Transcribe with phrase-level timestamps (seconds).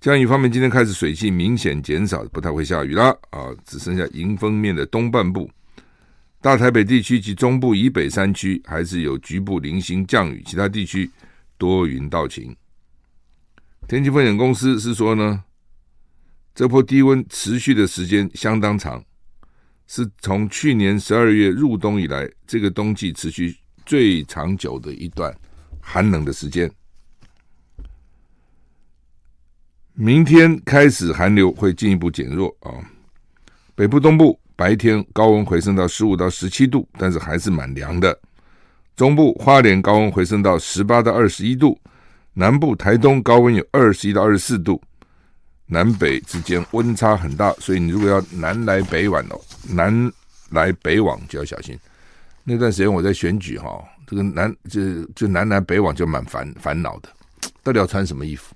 [0.00, 5.50] 降雨方面，今天开始水汽明显减少，不太会下雨了啊，只剩下迎风面的东半部、
[6.40, 11.10] 大台北地区及中部以北山区还是有局部零星降雨，其他地区
[11.58, 12.56] 多云到晴。
[13.86, 15.44] 天气风险公司是说呢，
[16.54, 19.04] 这波低温持续的时间相当长，
[19.86, 23.54] 是从去年十二月入冬以来，这个冬季持续
[23.84, 25.30] 最长久的一段
[25.78, 26.72] 寒冷的时间。
[29.94, 32.70] 明天开始，寒流会进一步减弱啊。
[33.74, 38.18] 北部、东部白天高温回升到十五到十七度，但是还是蛮凉的。
[38.96, 41.78] 中部、花莲高温回升到十八到二十一度，
[42.34, 44.80] 南部、台东高温有二十一到二十四度。
[45.66, 50.12] 南北之间温差很大，所以你如果要南来北往哦，南
[50.50, 51.78] 来北往就要小心。
[52.42, 57.08] 那段时间我在选举哈，这个南就就南来北往就蛮烦烦恼的，
[57.62, 58.54] 到底要穿什么衣服？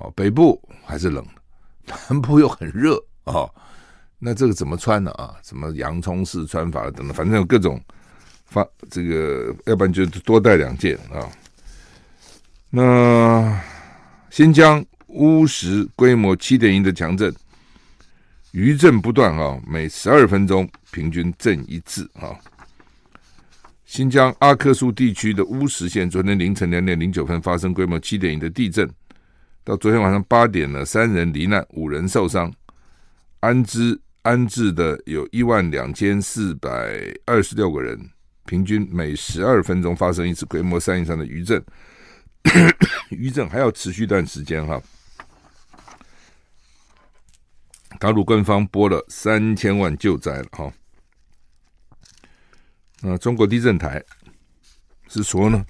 [0.00, 1.24] 哦，北部还是冷，
[1.86, 2.94] 南部又很热
[3.24, 3.52] 哦，
[4.18, 5.10] 那这个怎么穿呢？
[5.12, 7.80] 啊，什么洋葱式穿法等等，反正有各种
[8.46, 11.26] 发这个，要不然就多带两件啊。
[12.70, 13.60] 那
[14.30, 17.34] 新疆乌什规模七点一的强震，
[18.52, 22.36] 余震不断啊，每十二分钟平均震一次啊。
[23.84, 28.88] 新疆阿克苏地区的乌什县昨天凌晨两点零九分发生规模七点一的地震。
[29.68, 32.50] 到昨天晚上八点呢，三人罹难，五人受伤，
[33.40, 38.08] 安置安置的有一万两千四百二十六个人，
[38.46, 41.62] 平均每十二分钟发生一次规模三以上的余震，
[43.12, 44.80] 余震还要持续一段时间哈。
[48.00, 50.72] 大陆官方拨了三千万救灾了哈。
[53.02, 54.02] 那中国地震台
[55.08, 55.62] 是说呢？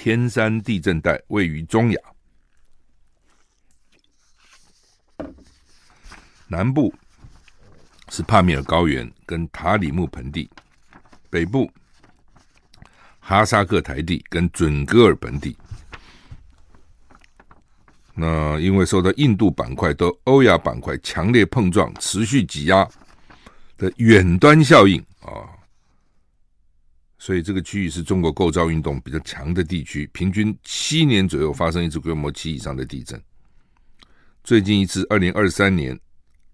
[0.00, 2.00] 天山地震带位于中亚，
[6.46, 6.94] 南部
[8.08, 10.48] 是帕米尔高原跟塔里木盆地，
[11.28, 11.68] 北部
[13.18, 15.58] 哈萨克台地跟准噶尔盆地。
[18.14, 22.88] 那因为受到印度板块和欧亚板块强烈碰撞、持续挤压
[23.76, 25.57] 的远端效应啊。
[27.18, 33.20] 所以这个区域是中国构造运动比较强的地区，平均七年左右发生一次规模七以上的地震。
[34.44, 35.98] 最近一次，二零二三年，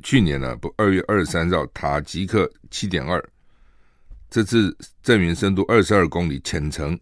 [0.03, 3.23] 去年呢，不，二月二十三号，塔吉克七点二，
[4.31, 6.99] 这次震源深度二十二公里，浅层，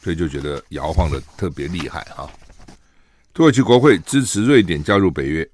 [0.00, 2.30] 所以就觉得摇晃的特别厉害哈。
[3.34, 5.44] 土耳其国会支持瑞典加入北约，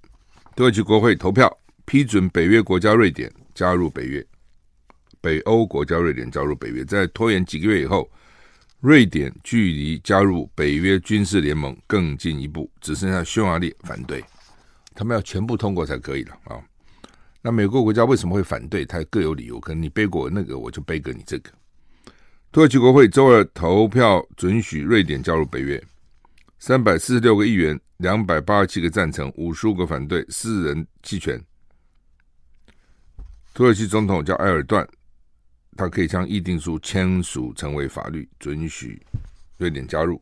[0.55, 1.51] 土耳其国会投票
[1.87, 4.25] 批准北约国家瑞典加入北约。
[5.21, 8.11] 北欧国家瑞典加入北约，在拖延几个月以后，
[8.81, 14.25] 瑞典距离加入北约军事联盟更进一步，只剩下匈牙利反对，
[14.95, 16.59] 他们要全部通过才可以了啊。
[17.43, 18.85] 那美国国家为什么会反对？
[18.85, 21.51] 他各有理由，可能你背过那个，我就背个你这个。
[22.53, 25.83] 土耳其国会周二投票准许瑞典加入北约，
[26.59, 31.39] 三百四十六个议员，两百八十七个赞成，五十五个反对，四人弃权。
[33.53, 34.89] 土耳其总统叫埃尔段。
[35.81, 39.01] 他可以将议定书签署成为法律，准许
[39.57, 40.21] 瑞典加入。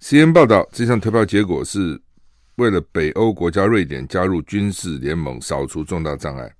[0.00, 2.00] CNN 报道，这项投票结果是
[2.54, 6.50] 为了北欧国家瑞典加入军事联盟扫除重大障碍。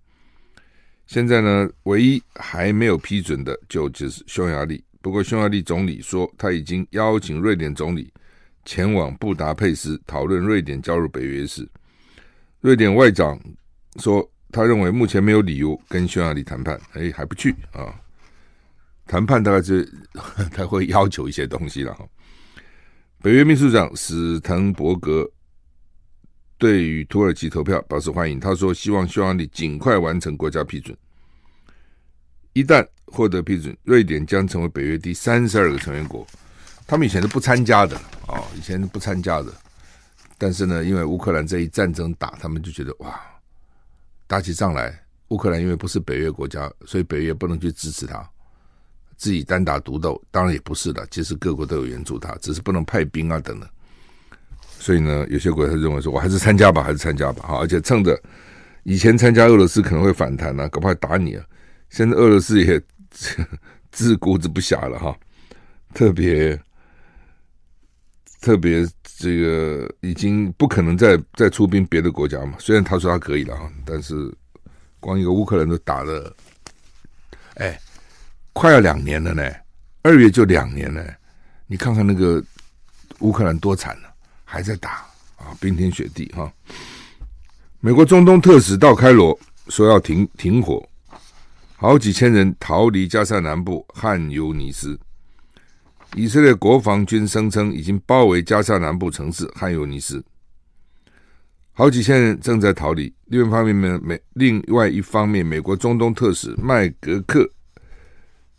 [1.06, 4.84] 现在呢，唯一还没有批准的就就是匈牙利。
[5.00, 8.12] 不过，匈牙利总理说他已经邀请瑞典总理
[8.66, 11.66] 前往布达佩斯讨论瑞典加入北约时。
[12.60, 13.40] 瑞典外长
[14.02, 14.30] 说。
[14.52, 17.94] 他认为目前没有理由跟匈牙利谈判，哎，还不去啊？
[19.06, 19.88] 谈判大概是
[20.52, 22.04] 他会要求一些东西了哈。
[23.22, 25.28] 北约秘书长史滕伯格
[26.58, 30.96] 对于土耳其投票表示欢迎，他说希望匈牙利尽快完成国家批准。
[32.52, 36.26] 一旦获得批准，瑞典将成为北约第三十二个成员国。
[36.86, 37.96] 他们以前是不参加的
[38.26, 39.52] 啊，以前是不参加的。
[40.38, 43.20] 但是呢，因为乌克兰这一战争打，他们就觉得哇。
[44.26, 48.28] 打起仗来，乌克兰因为不是北约国家，所以北约不能去支持他，
[49.16, 51.06] 自己单打独斗，当然也不是的。
[51.10, 53.68] 其实各国都有援助他，只是不能派兵啊等等。
[54.78, 57.44] 所以呢，有些国家认为说，我还是参加吧，还是参加吧。
[57.46, 58.20] 好，而且趁着
[58.82, 61.44] 以前参加俄罗斯可能会反弹啊，搞不好打你啊。
[61.90, 62.82] 现在俄罗斯也
[63.92, 65.16] 自顾自不暇了哈，
[65.94, 66.60] 特别
[68.40, 68.86] 特别。
[69.18, 72.54] 这个已经不可能再再出兵别的国家嘛？
[72.58, 74.30] 虽然他说他可以了，但是
[75.00, 76.36] 光一个乌克兰都打了，
[77.54, 77.80] 哎，
[78.52, 79.50] 快要两年了呢。
[80.02, 81.02] 二月就两年了，
[81.66, 82.44] 你看看那个
[83.20, 84.14] 乌克兰多惨了，
[84.44, 86.52] 还在打啊，冰天雪地哈。
[87.80, 89.38] 美国中东特使到开罗
[89.68, 90.86] 说要停停火，
[91.76, 94.98] 好几千人逃离加沙南部汉尤尼斯。
[96.14, 100.24] 以色列国防军声称已经包围加萨南部城市汉尤尼斯，
[101.72, 103.12] 好几千人正在逃离。
[103.26, 107.46] 另外一方面，美另外一方面，美国中东特使麦格克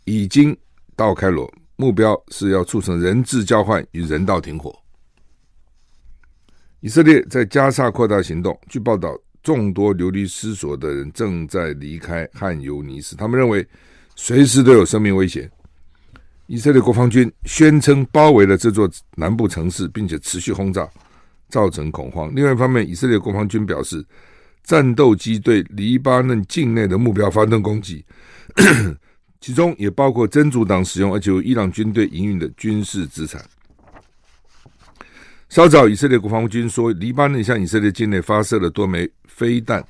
[0.04, 0.56] 已经
[0.94, 4.72] 到开罗，目标是要促成人质交换与人道停火。
[6.80, 13.66] 以色列在加萨扩大行动，据报道，众多流离失所的人正在离开汉尤尼斯，他们认为
[14.14, 15.50] 随时都有生命危险。
[16.48, 20.88] 以色列国防军宣称包围了这座南部城市，并且持续轰炸，
[21.50, 22.34] 造成恐慌。
[22.34, 24.02] 另外一方面，以色列国防军表示，
[24.64, 28.02] 战斗机对黎巴嫩境内的目标发动攻击，
[29.42, 33.44] 其中也包括真主党使用而且由伊朗军队营运的军事资产。
[35.50, 39.86] 稍早，以色列国防军说，黎巴嫩向以色列境内发射了多枚飞弹，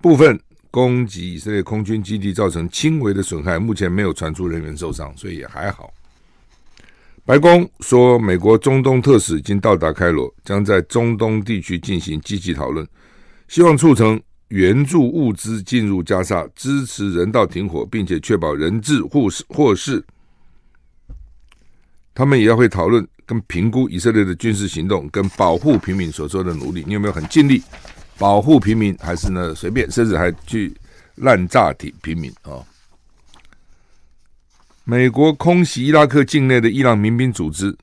[0.00, 0.40] 部分。
[0.76, 5.90] 攻击以色列空军基地造成轻微的损害，目前没有传出人员受伤，所以也还好。
[7.24, 12.86] 白宫说，美国中东特使已经到达开罗，将在中东地区进行积极讨论，
[13.48, 20.04] 希望促成援助物资进入加沙，支持人道停火，并且确保人质获释获释。
[22.12, 27.62] 他们也要会讨论跟评估以色列的军事行动跟保护平民所做的努力，你有没有很尽力？
[28.18, 30.74] 保护平民，还是呢随便，甚至还去
[31.16, 32.66] 滥炸平平民啊、哦！
[34.84, 37.76] 美国空袭伊拉克境内的伊朗民兵组织，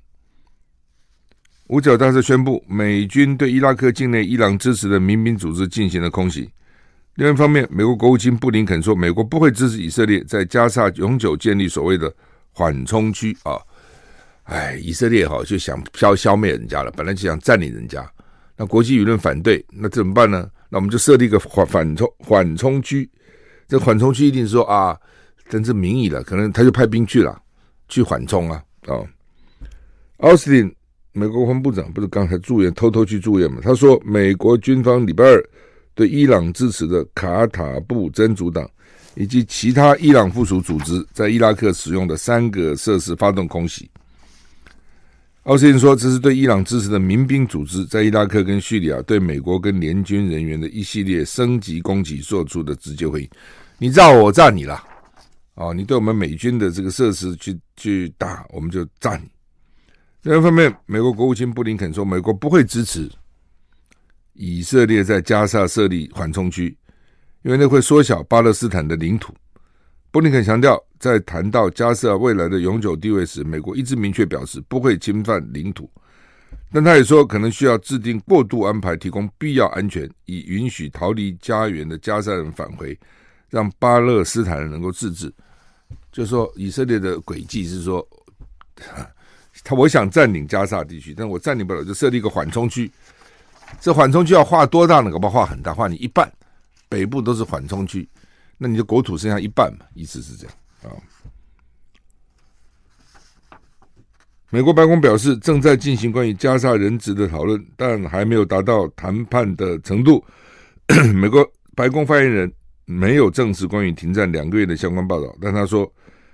[1.67, 6.49] 五角大厦宣布，美军对伊拉克境内伊朗支持的民兵组织进行了空袭。
[7.15, 12.11] 另一方面，美国国务卿布林肯说，美国不会支持以色列在加沙永久建立所谓的
[12.51, 13.59] 缓冲区啊！
[14.43, 18.03] 哎，以色列哈就想消消灭人家了，本来就想占领人家。
[18.55, 20.49] 那国际舆论反对，那怎么办呢？
[20.69, 23.09] 那我们就设立一个缓缓冲缓冲区。
[23.67, 24.95] 这缓冲区一定是说啊，
[25.49, 27.41] 真是民意了，可能他就派兵去了，
[27.89, 29.01] 去缓冲啊啊。
[30.17, 30.73] 奥斯汀，
[31.11, 33.59] 美国国防部长不是刚才住院，偷偷去住院嘛？
[33.63, 35.43] 他说，美国军方礼拜二
[35.95, 38.69] 对伊朗支持的卡塔布真主党
[39.15, 43.89] 以及其他伊朗附属组织在伊拉克使用的三个设施发动空袭。
[45.43, 53.29] 奥斯汀说：“这是对伊朗支持的民兵组织在伊拉克跟叙利亚对美国跟联军人员的一系列升级攻击做出的直接回应。
[53.77, 54.81] 你炸我，我炸你了。
[55.55, 59.29] 哦，你对我们美军的这个设施去去打，我们就炸你。
[60.21, 63.11] 另一方面，美国国务卿布林肯说，美国不会支持
[64.31, 66.75] 以色列在加沙设立缓冲区，
[67.41, 69.33] 因为那会缩小巴勒斯坦的领土。”
[70.13, 75.89] 布林肯强调，在谈到加沙未来的永久地位时，美国一直明确表示不会侵犯领土，
[76.71, 82.95] 但他也说可能需要制定过渡安排，提供必要安全，以允许逃离家园的加沙人返回，
[83.49, 85.33] 让巴勒斯坦人能够自治。
[86.11, 88.07] 就是说，以色列的轨迹是说，
[89.63, 92.91] 他我想占领加沙地区，但我占领不了，就设立一个缓冲区。
[93.81, 95.09] 这缓冲区要划多大呢？
[95.09, 96.31] 搞不好划很大，划你一半，
[96.87, 98.07] 北部都是缓冲区。
[98.57, 99.85] 那你的国土剩下一半嘛？
[99.93, 100.95] 意思是这样啊。
[104.49, 110.23] 美国白宫表示，正在进行关于加沙人质的讨论，但还没有达到谈判的程度。
[111.15, 111.43] 美国
[111.75, 112.53] 白宫发言人
[112.85, 115.91] 没有证实关于停战两个月的相关报道，但他说，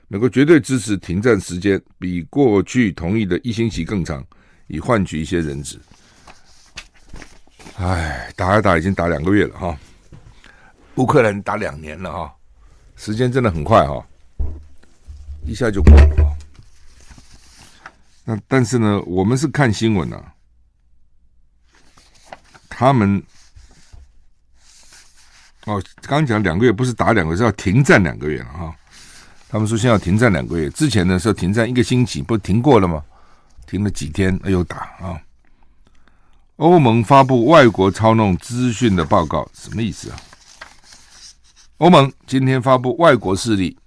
[0.10, 4.22] 美国绝对支持停战时间比过去同意的一星期更长，
[4.68, 5.80] 以换取一些人质。
[7.78, 9.80] 哎，打一打已经打两个月了哈。
[10.96, 12.36] 乌克兰打两年了哈，
[12.96, 14.06] 时间真的很快哈，
[15.46, 16.36] 一下就过了啊。
[18.26, 20.34] 那但是呢，我们是看新闻啊，
[22.70, 23.24] 他们
[25.66, 28.76] 哦，刚讲两个月不是打两个月，是要停战两个月了哈。
[29.48, 33.04] 他们说现在要停战两个月，之前呢是要停战一个星期，不停过了吗？
[33.66, 35.20] 停了几天又打啊。
[36.58, 40.20] 欧盟发布外国操弄资讯的报告，什么意思啊？
[41.80, 43.78] 欧盟今天发布外国势力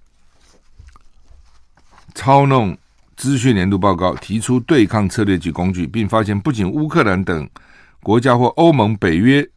[2.15, 2.75] 操弄
[3.15, 7.47] 资讯年度报告，提出对抗策略及工具，并发现不仅乌克兰等
[8.01, 9.47] 国家或欧盟、北约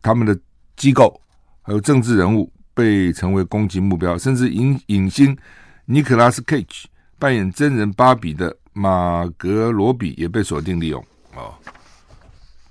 [0.00, 0.38] 他们的
[0.74, 1.20] 机构，
[1.60, 5.36] 还有政治人物被成为攻击目标，甚至影影星
[5.84, 11.04] 尼克拉斯·凯奇扮演真人芭比的马格罗比也被锁定利用。
[11.34, 11.54] 哦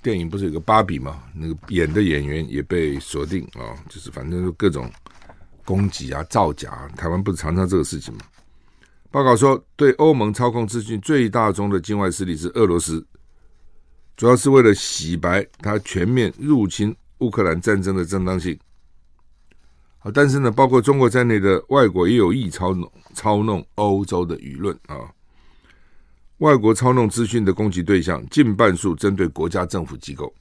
[0.04, 1.24] 电影不是有个芭比吗？
[1.34, 4.92] 那个演的演员也被锁定啊、就是反正就各种
[5.66, 6.88] 攻击啊、造假。
[6.98, 8.20] 台湾不是常常这个事情吗？
[9.10, 13.04] 报告说，对欧盟操控资讯最大宗的境外势力是俄罗斯。
[14.18, 18.60] 主要是为了洗白他全面入侵乌克兰战争的正当性。
[20.00, 25.10] 好，但是呢，包括中国在内的外国也有意操弄操弄欧洲的舆论啊。
[26.38, 30.34] 外国操弄资讯的攻击对象近半数针对国家政府机构，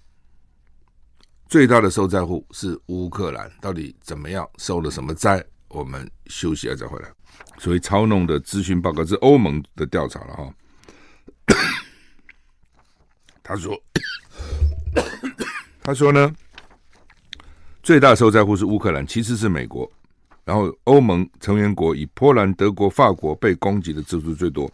[1.49, 3.50] 最大的受灾户是乌克兰。
[3.61, 4.49] 到底怎么样？
[4.58, 5.44] 受了什么灾？
[5.68, 7.08] 我们休息一下再回来。
[7.58, 10.54] 所以操弄的资讯报告是欧盟的调查了哈。
[13.42, 13.80] 他说，
[15.82, 16.34] 他说呢。
[17.82, 19.90] 最大受灾户是乌克兰，其次是美国，
[20.44, 24.70] 然后欧盟成员国以波兰、德国、法国被攻击的次数最多。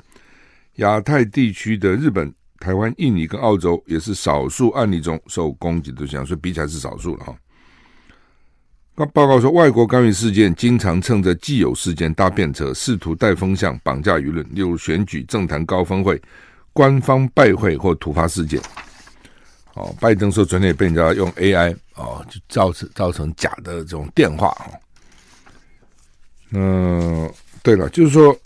[0.78, 7.36] 亚太地区的日本、台湾、印尼跟澳洲也是少数案例中受攻击的对象，所以比起来是少数了哈。
[9.00, 16.20] 那报告说，外国干预事件经常趁着既有事件搭便车，试图带风向、绑架舆论，例如选举、政坛高峰会、
[16.72, 18.60] 官方拜会或突发事件。
[19.74, 24.70] 哦，拜登说昨天被人家用 AI 哦，就造成造成假的这种电话哈。
[26.50, 27.32] 嗯，
[27.62, 28.36] 对了，就是说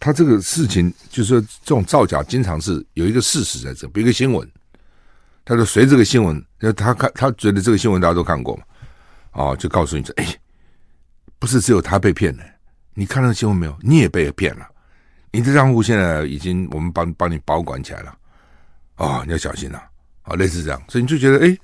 [0.00, 4.48] 他这个事情，就是说这种造假经常是有一个事实在这，比如一个新闻，
[5.44, 6.44] 他说随这个新闻，
[6.76, 8.62] 他看他觉得这个新闻大家都看过嘛，
[9.32, 10.36] 哦，就告诉你说，哎，
[11.38, 12.42] 不是只有他被骗的，
[12.94, 13.76] 你看到新闻没有？
[13.80, 14.66] 你也被骗了，
[15.32, 18.14] 你的账户现在已经我们帮帮你保管起来了，
[18.96, 19.82] 哦，你要小心了。
[20.22, 21.56] 啊，类似这样，所以你就觉得，哎，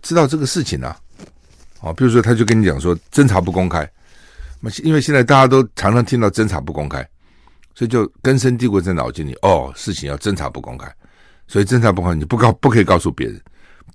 [0.00, 0.98] 知道这个事情啊，
[1.80, 3.86] 哦，比如说，他就跟你讲说，侦查不公开，
[4.60, 7.06] 那因为现在大家都常常听到侦查不公开，
[7.78, 10.92] 所以就根深蒂固在脑筋里，哦，事情要侦查不公开，
[11.46, 13.40] 所以侦查不公开，你不告不可以告诉别人，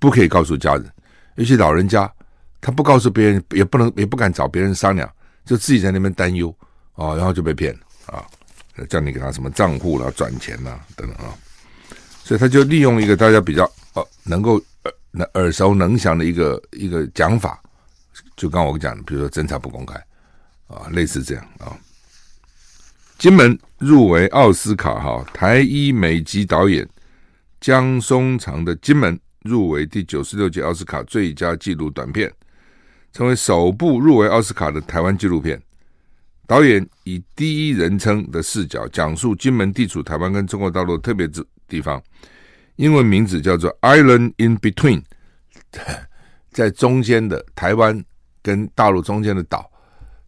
[0.00, 0.90] 不可以告诉家人，
[1.34, 2.10] 尤其老人家，
[2.62, 5.06] 他不告诉别人，也不能也不敢找别人商量，
[5.44, 6.48] 就自己在那边担忧，
[6.94, 8.24] 哦，然后就被骗啊，
[8.88, 11.36] 叫你给他什么账户啦、转钱啦等等啊，
[12.24, 13.70] 所以他就利用一个大家比较。
[13.92, 14.54] 哦，能够
[15.12, 17.62] 耳耳熟能详的一个一个讲法，
[18.34, 19.94] 就刚我讲的，比如说侦查不公开
[20.68, 21.76] 啊，类似这样啊。
[23.16, 26.88] 金门入围奥斯卡哈，台裔美籍导演
[27.60, 32.32] 江松长的《金门》入围第九十六届奥斯卡最佳纪录短片，
[33.12, 35.60] 成为首部入围奥斯卡的台湾纪录片。
[36.46, 42.02] 导演以第一人称的视角讲述金门地处台湾跟中国大陆特别之地方。
[42.76, 45.02] 英文名字叫做 Island in Between，
[46.52, 48.02] 在中间的台湾
[48.42, 49.70] 跟大陆中间的岛，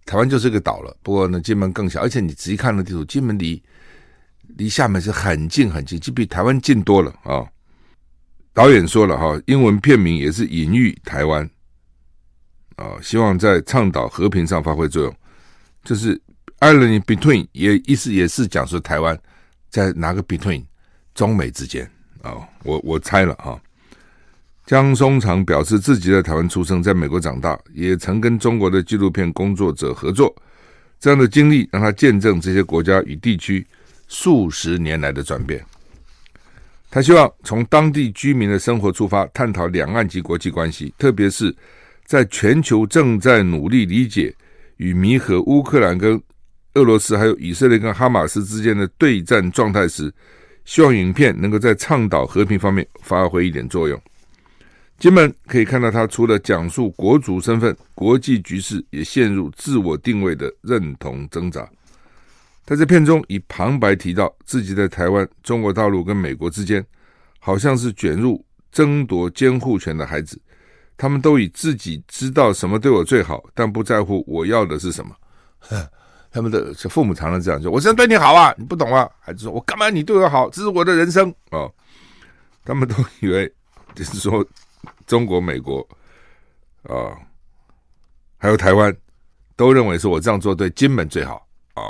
[0.06, 0.96] 台湾就是个岛了。
[1.02, 3.62] 不过呢，金门更小，而且你仔细看那地图，金门离
[4.56, 7.44] 离厦门是很近很近，就比台湾近多了啊、
[8.54, 11.46] 导演说了哈，英文片名也是隐喻台湾
[12.76, 15.14] 啊、希望在倡导和平上发挥作用。
[15.82, 16.20] 就是
[16.60, 19.18] Island Between，也意思也是讲说台湾
[19.68, 20.64] 在哪个 Between
[21.14, 21.90] 中美之间。
[22.22, 23.60] 啊，我我猜了哈。
[24.66, 30.34] 江松长表示自己在台湾出生，在美国长大，也曾跟中国的纪录片工作者合作。
[30.98, 33.64] 这样的经历让他见证这些国家与地区
[34.08, 35.64] 数十年来的转变。
[36.90, 41.54] 他希望从当地居民的生活出发，探讨两岸及国际关系，特别是
[42.04, 44.34] 在全球正在努力理解
[44.78, 46.20] 与弥合乌克兰跟
[46.74, 50.12] 俄罗斯，还有以色列跟哈马斯之间的对战状态时。
[50.64, 54.00] 希望影片能够在倡导和平方面发挥一点作用。
[54.98, 61.68] 金门可以看到，他除了讲述国族身份、国际局势，也陷入自我定位的认同挣扎。
[62.64, 66.84] 他在片中以旁白提到，自己在台湾、中国大陆跟美国之间，
[67.38, 70.40] 好像是卷入争夺监护权的孩子。
[70.96, 75.14] 他们都以自己知道什么对我最好，但不在乎我要的是什么。
[76.32, 80.48] 他们的父母常常这样说：“我现在对你好啊，你不懂啊。”孩子说：“我干嘛你对我好？
[80.50, 81.74] 这是我的人生啊！”哦，
[82.64, 83.50] 他们都以为
[83.94, 84.44] 就是说
[85.06, 85.86] 中国、美国
[86.82, 87.16] 啊，
[88.38, 88.94] 还有台湾
[89.54, 91.82] 都认为是我这样做对金门最好啊，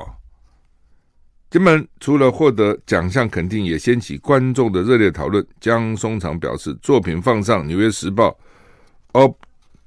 [1.50, 5.46] 金门除了获得奖项肯定，也掀起观众的热烈讨论。
[5.60, 8.36] 江松长表示，作品放上《纽约时报》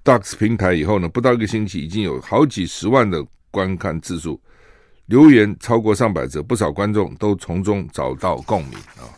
[0.04, 4.42] Opdux 平台以后呢，不到一个星期，已经有好几十万的观看次数。
[5.08, 9.10] 留言超过上百则，不少观众都从中找到共鸣啊。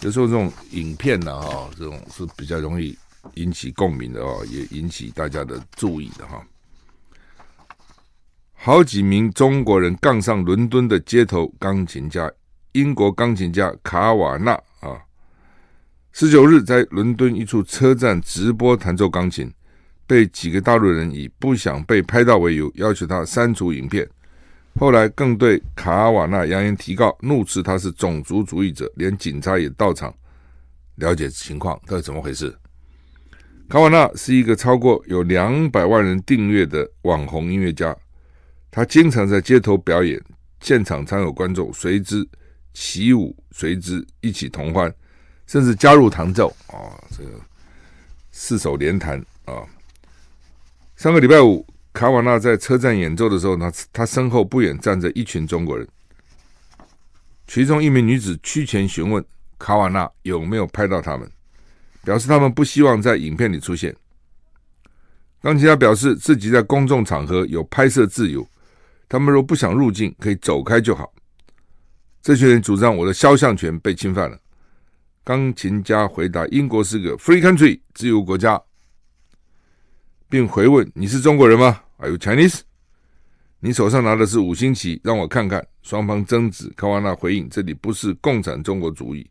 [0.00, 2.98] 有时候这种影片呢，哈，这种是比较容易
[3.34, 6.44] 引起共鸣的哦，也引起大家的注意的哈。
[8.54, 12.30] 好几名中国人杠上伦敦的街头钢琴家，
[12.72, 15.02] 英国钢琴家卡瓦纳啊，
[16.12, 19.52] 十九日在伦敦一处车站直播弹奏钢琴，
[20.06, 24.08] 被几个大陆人以不想被拍到为由，要求他删除影片。
[24.78, 30.14] 后来更对卡瓦纳扬言提告，怒斥他是种族主义者，连警察也到场
[30.94, 32.56] 了解情况到底怎么回事。
[33.72, 37.96] 卡瓦纳是一个超过有两百万人订阅的网红音乐家，
[38.70, 40.22] 他经常在街头表演，
[40.60, 42.22] 现场常有观众随之
[42.74, 44.94] 起舞，随之一起同欢，
[45.46, 47.30] 甚至加入弹奏啊，这个
[48.30, 49.64] 四手联弹啊。
[50.96, 55.88] 上个礼拜五，卡瓦纳在车站演奏的时候，他他身后不远站着一群中国人，
[57.46, 59.24] 其中一名女子趋前询问
[59.58, 61.26] 卡瓦纳有没有拍到他们。
[62.04, 63.94] 表示他们不希望在影片里出现。
[65.40, 68.46] 钢琴家表示自己在公众场合有拍摄自由，
[69.08, 71.12] 他们若不想入镜，可以走开就好。
[72.22, 74.38] 这群人主张我的肖像权被侵犯了。
[75.24, 78.60] 钢琴家回答：“英国是个 free country，自由国家。”
[80.28, 82.60] 并回问：“你是中国人吗？Are you Chinese？”
[83.58, 85.64] 你手上拿的是五星旗，让我看看。
[85.82, 89.28] 双方争执，卡瓦纳回应：“这里不是共产中国主义。”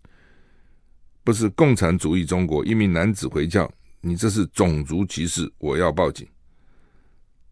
[1.24, 6.28] 不是共产主义中国，一名男子回叫：“你这是种族歧视，我要报警。”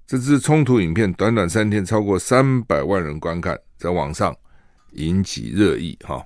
[0.07, 4.35] 这支冲突影片短短三天，超过三百万人观看，在网上
[4.93, 5.95] 引起热议。
[6.01, 6.25] 哈，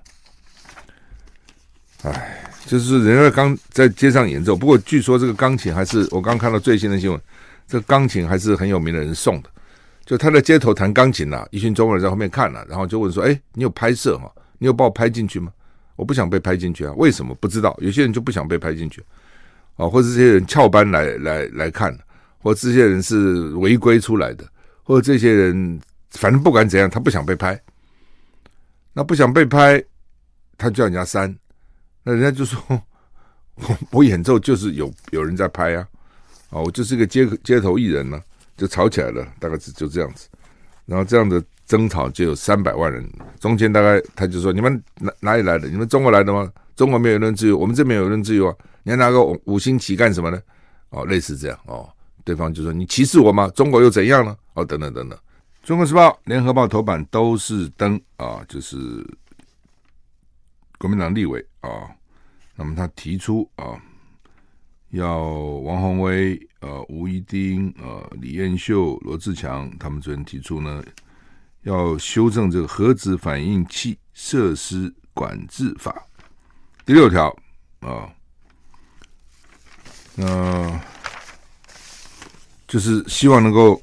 [2.04, 7.22] 哎，就是人家刚在街上演奏，不过据说这个钢琴还是我刚看到最新的新闻，
[7.68, 9.50] 这钢琴还是很有名的人送的。
[10.06, 14.30] 就他在街头弹钢琴呐，一群中国人在后面看了，然后就问说：“哎，你有拍摄吗？
[14.60, 15.52] 你有把我拍进去吗？”
[15.96, 16.94] 我不想被拍进去啊？
[16.98, 17.36] 为什么？
[17.36, 17.78] 不知道。
[17.80, 19.04] 有些人就不想被拍进去，
[19.76, 21.98] 啊，或者这些人翘班来来来看，
[22.40, 24.44] 或者这些人是违规出来的，
[24.84, 25.80] 或者这些人
[26.12, 27.60] 反正不管怎样，他不想被拍。
[28.94, 29.84] 那不想被拍，
[30.58, 31.36] 他叫人家删，
[32.04, 32.60] 那人家就说
[33.56, 35.88] 我我演奏就是有有人在拍啊，
[36.50, 38.22] 啊，我就是一个街街头艺人呢，
[38.58, 40.28] 就吵起来了，大概是就这样子，
[40.86, 41.44] 然后这样的。
[41.66, 45.68] 争吵就有三百万人，中间大概他就说：“你们哪哪里来的？
[45.70, 46.52] 你们中国来的吗？
[46.76, 48.56] 中国没有言论自由，我们这边有言论自由啊！
[48.84, 50.42] 你还拿个五星旗干什么呢？”
[50.90, 51.90] 哦，类似这样哦。
[52.24, 53.48] 对方就说：“你歧视我吗？
[53.50, 55.18] 中国又怎样呢？”哦，等等等等。
[55.64, 58.78] 中国时报、联合报头版都是登啊，就是
[60.78, 61.90] 国民党立委啊，
[62.56, 63.82] 那么他提出啊，
[64.90, 70.84] 要王宏威、呃吴怡丁、呃李彦秀、罗志强他们昨天提出呢。
[71.64, 76.06] 要修正这个核子反应器设施管制法
[76.86, 77.28] 第六条
[77.80, 78.12] 啊，
[80.18, 80.82] 呃，
[82.68, 83.82] 就是希望能够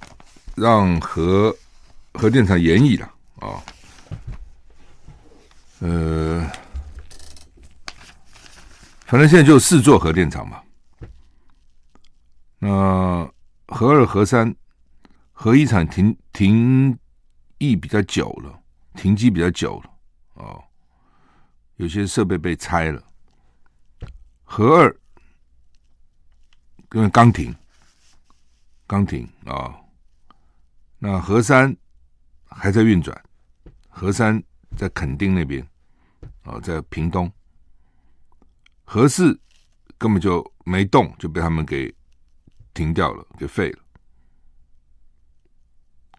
[0.54, 1.54] 让核
[2.12, 3.64] 核电厂延役了啊，
[5.78, 6.46] 呃，
[9.06, 10.60] 反正现在就四座核电厂嘛，
[12.58, 13.26] 那
[13.68, 14.54] 核二、核三、
[15.32, 16.98] 核一厂停停。
[17.60, 18.62] 役比较久了，
[18.94, 19.90] 停机比较久了，
[20.34, 20.64] 哦，
[21.76, 23.04] 有些设备被拆了。
[24.44, 24.96] 核二
[26.92, 27.54] 因为刚停，
[28.86, 29.78] 刚停啊，
[30.98, 31.76] 那核三
[32.46, 33.22] 还在运转，
[33.90, 34.42] 核三
[34.74, 35.64] 在垦丁那边，
[36.44, 37.30] 哦，在屏东。
[38.84, 39.38] 核四
[39.98, 41.94] 根本就没动，就被他们给
[42.72, 43.78] 停掉了，给废了，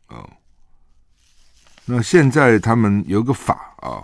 [0.09, 0.37] 哦。
[1.85, 4.03] 那现在他们有个法啊，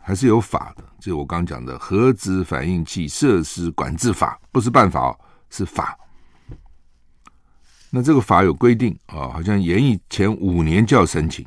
[0.00, 0.84] 还是有法的。
[1.00, 5.98] 就我刚讲的《核子反应器设施管制法》，不是办法哦，是法。
[7.90, 11.44] 那这个法有规定啊，好像延役前五年就要申请。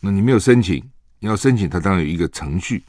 [0.00, 0.82] 那你没有申请，
[1.18, 2.82] 你要申请，它当然有一个程序，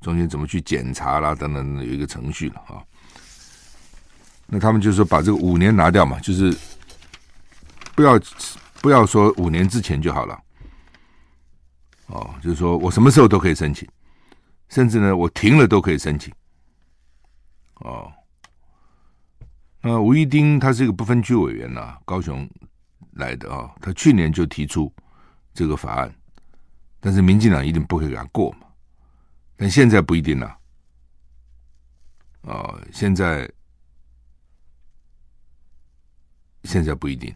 [0.00, 2.82] 中间怎么去检查啦，等等，有一个程序了啊。
[4.46, 6.56] 那他们就说把这个五年拿掉嘛，就是。
[7.96, 8.20] 不要
[8.82, 10.38] 不要说五年之前就好了，
[12.08, 13.88] 哦，就是说我什么时候都可以申请，
[14.68, 16.32] 甚至呢，我停了都可以申请，
[17.76, 18.12] 哦。
[19.80, 22.48] 那吴一丁他是一个不分区委员呐、高雄
[23.12, 24.92] 来的啊、哦，他去年就提出
[25.54, 26.14] 这个法案，
[27.00, 28.66] 但是民进党一定不会给他过嘛，
[29.56, 30.58] 但现在不一定了，
[32.42, 33.50] 哦，现在
[36.64, 37.34] 现在不一定。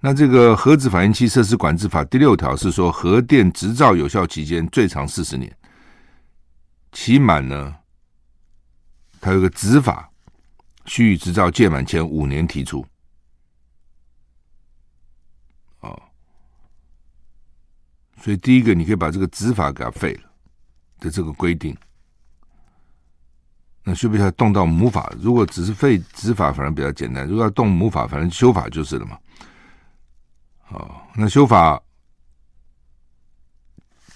[0.00, 5.52] 那这个核子反应器设施管制法第六条是说，核电执照有效期间最长四十年，
[6.92, 7.74] 期满呢，
[9.20, 10.08] 它有个执法，
[10.86, 12.86] 须于执照届满前五年提出。
[15.80, 16.00] 哦，
[18.22, 20.30] 所以第一个你可以把这个执法给它废了
[21.00, 21.76] 的这个规定，
[23.82, 25.12] 那需不需要动到母法？
[25.20, 29.18] 如果只是废执法，反而比较简单；如果要动母法，反正修法就是了嘛。
[30.70, 31.80] 哦，那修法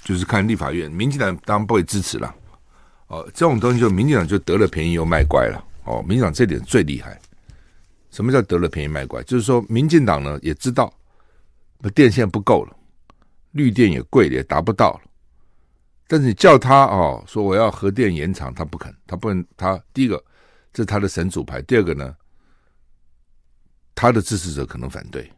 [0.03, 2.35] 就是看立法院，民进党当然不会支持了。
[3.07, 5.65] 哦，这种东西就民进党就得了便宜又卖乖了。
[5.85, 7.21] 哦，民进党这点最厉害。
[8.11, 9.23] 什么叫得了便宜卖乖？
[9.23, 10.93] 就是说，民进党呢也知道，
[11.79, 12.77] 那电线不够了，
[13.53, 15.01] 绿电也贵了，也达不到了。
[16.07, 19.43] 但是你叫他哦，说我要核电延长，他不肯，他不能。
[19.57, 20.23] 他第一个，
[20.73, 22.15] 这是他的神主牌；第二个呢，
[23.95, 25.33] 他的支持者可能反对。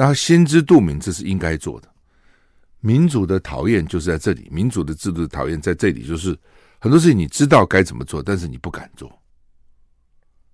[0.00, 1.94] 但他心知肚明，这是应该做的。
[2.78, 6.34] 民主的讨厌就是在这里，民主的制度的讨厌在这里，就是
[6.78, 9.12] 很多事情你知道该怎么做，但是你不敢做。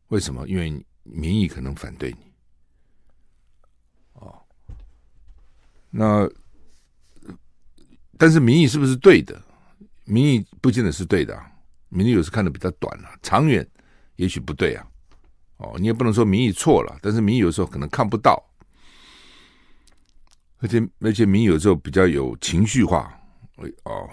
[0.09, 0.49] 为什么？
[0.49, 2.33] 因为民意可能反对你。
[4.15, 4.37] 哦，
[5.91, 6.29] 那
[8.19, 9.41] 但是民意是不是对的？
[10.07, 11.41] 民意不见得是对的。
[11.89, 13.65] 民意有时看的比较短啊，长远
[14.17, 14.85] 也许不对啊。
[15.59, 18.43] 哦，你也不能说民意错了，但是民意有时候可能看不到，
[20.59, 23.13] 而且而且民意有时候比较有情绪化，
[23.85, 24.09] 哦，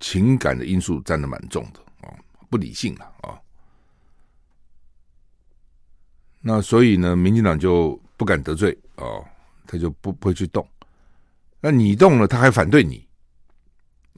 [0.00, 2.14] 情感的因素占得蛮重的哦，
[2.48, 3.30] 不理性了啊。
[3.30, 3.38] 哦
[6.48, 9.24] 那所以呢，民进党就不敢得罪哦，
[9.66, 10.64] 他就不不会去动。
[11.60, 13.04] 那你动了，他还反对你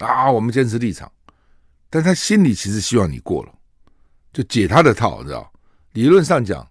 [0.00, 0.30] 啊？
[0.30, 1.10] 我们坚持立场，
[1.88, 3.54] 但他心里其实希望你过了，
[4.30, 5.50] 就解他的套，知道？
[5.92, 6.70] 理论上讲，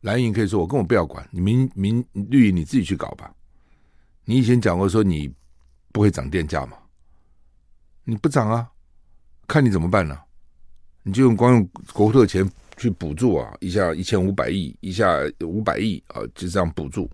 [0.00, 3.32] 蓝营可以说我根本不要管你，民民绿营你自己去搞吧。
[4.24, 5.32] 你以前讲过说你
[5.92, 6.76] 不会涨电价嘛？
[8.04, 8.70] 你不涨啊？
[9.46, 10.18] 看你怎么办呢？
[11.02, 12.50] 你就用光用国库的钱。
[12.76, 17.10] 去补助啊，一下一千五百亿，一下五百亿啊，就这样补助，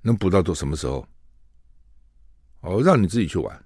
[0.00, 1.06] 能补到到什么时候？
[2.62, 3.62] 哦，让你自己去玩，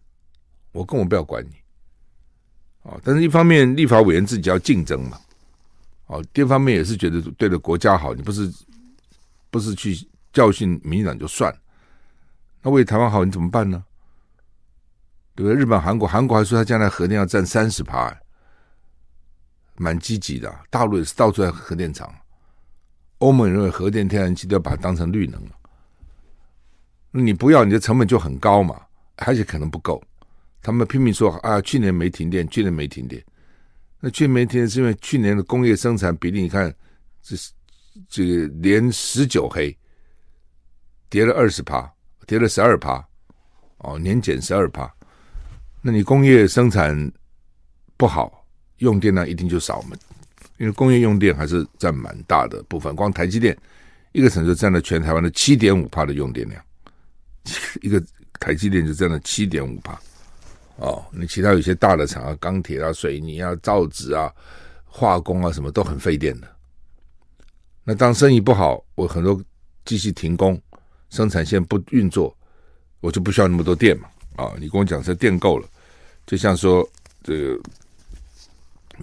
[0.73, 1.55] 我根本不要管你。
[2.83, 5.21] 哦，但是一方面立法委员自己要竞争嘛，
[6.07, 8.53] 哦，第二方面也是觉得对着国家好，你不是
[9.53, 9.97] 不是去
[10.33, 11.57] 教训民进党就算，
[12.65, 13.85] 那为台湾好你怎么办呢？
[15.35, 15.55] 对不对？
[15.55, 18.17] 日本、韩国，韩国还说他将来核电要占三十趴。
[19.77, 22.13] 蛮积极的，大陆也是到处在核电厂。
[23.19, 25.51] 欧盟认为核电、天然气都要把它当成绿能了。
[27.11, 28.81] 你不要，你的成本就很高嘛，
[29.17, 30.03] 而且可能不够。
[30.63, 33.23] 他们拼命说啊，去年没停电，去年没停电。
[34.01, 36.75] 那去年没停电是因为去年的工业生产比例，你看
[37.21, 37.53] 这是
[38.09, 39.77] 这个连十九黑，
[41.11, 41.93] 跌了二十趴，
[42.27, 43.07] 跌了十二趴，
[43.79, 44.93] 哦，年减十二趴。
[45.83, 47.13] 那你工业生产
[47.97, 48.41] 不好。
[48.79, 49.97] 用电量一定就少嘛，
[50.59, 52.95] 因为工业用电还是占蛮大的部分。
[52.95, 53.57] 光台积电
[54.11, 56.63] 一个城市占了全台湾的七点五趴的用电量，
[57.83, 58.03] 一个
[58.41, 59.99] 台积电就占了七点五趴。
[60.77, 64.31] 哦，你其他有些大的厂啊，钢铁啊、水泥啊、造纸啊、
[64.85, 66.49] 化工啊，什么都很费电的。
[67.85, 69.41] 那当生意不好，我很多
[69.85, 70.61] 机器停工，
[71.15, 72.37] 生产线不运作，
[73.01, 74.09] 我就不需要那么多电嘛。
[74.37, 75.69] 啊，你跟我讲这电够了，
[76.27, 76.87] 就像说
[77.23, 77.61] 这个。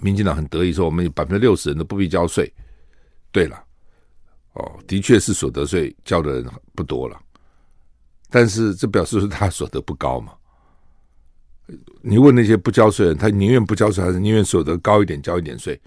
[0.00, 2.50] 民进党很得意说，我们有百分之六十人都不必交税。
[3.30, 3.62] 对了，
[4.54, 7.20] 哦，的确是所得税交的人不多了，
[8.30, 10.32] 但是这表示说他所得不高嘛？
[12.00, 15.78] 你问那些不交税人，他宁愿不交税，还是宁愿所得高一点交一点税？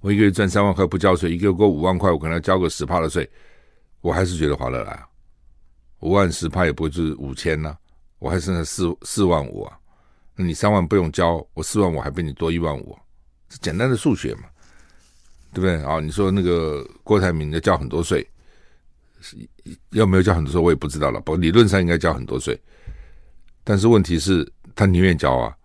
[0.00, 3.26] 我一个月赚三万块不交税，一个月过五万块，我可能要交个十趴的税，
[4.04, 5.08] 我还是觉得划得来啊。
[6.00, 7.74] 五万十趴也不会就是五千呐，
[8.18, 9.78] 我还剩下四四万五啊。
[10.36, 12.94] 那你三万不用交，我四万五还比你多一万五，
[13.48, 14.42] 这简单的数学嘛，
[15.54, 16.00] 对不对啊？
[16.00, 18.28] 你说那个郭台铭要交很多税，
[19.22, 19.38] 是
[19.92, 21.18] 要没有交很多税我也不知道了。
[21.20, 22.60] 不过理论上应该交很多税，
[23.62, 25.56] 但是问题是，他宁愿交啊，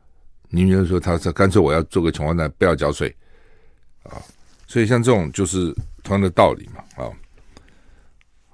[0.47, 3.13] 宁愿说他说干脆我要做个穷光蛋，不要交税
[4.03, 4.15] 啊。
[4.65, 7.11] 所以像这种就是同样的道理嘛，啊，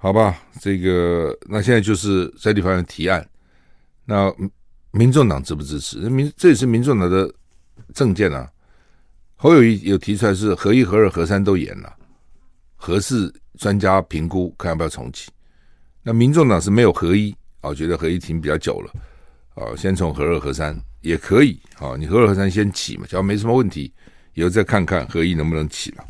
[0.05, 3.27] 好吧，这个那现在就是在立法院提案，
[4.05, 4.31] 那。
[4.91, 5.97] 民众党支不支持？
[6.09, 7.29] 民这也是民众党的
[7.93, 8.49] 政见啊。
[9.35, 11.93] 侯友宜有提出来是合一、合二、合三都严了，
[12.77, 15.29] 合四专家评估看要不要重启。
[16.01, 18.93] 那民众党是没有合一啊，觉得合一停比较久了
[19.55, 21.97] 啊，先从合二、合三也可以啊。
[21.97, 23.93] 你合二、合三先起嘛，只要没什么问题，
[24.33, 26.05] 以后再看看合一能不能起了。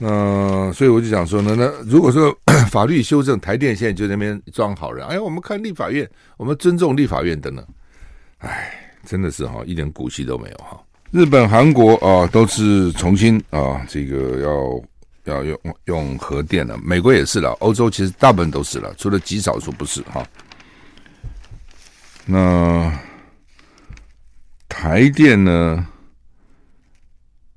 [0.00, 2.32] 那所以我就想说呢，那如果说
[2.70, 7.66] 法律修正，台电现在就那边装好人，哎，我们看立法院，我们尊重立法院等等。
[8.38, 8.72] 哎，
[9.04, 10.80] 真的是哈，一点骨气都没有哈。
[11.10, 14.40] 日本、韩国啊，都是重新啊，这个
[15.24, 16.78] 要要用用核电了。
[16.84, 20.24] 美国也是了，欧洲其实大部分都是了，除了极少数不是哈。
[22.24, 22.92] 那
[24.68, 25.86] 台电呢，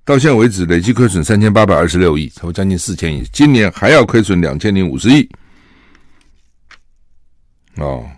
[0.03, 5.29] 到现在为止累计亏损三千八百二十六亿，超将近四千亿，今年还要亏损两千零五十亿。
[7.75, 8.09] 哦。